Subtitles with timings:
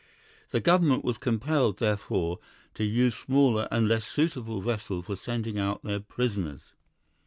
[0.49, 2.39] The government was compelled, therefore,
[2.73, 6.73] to use smaller and less suitable vessels for sending out their prisoners.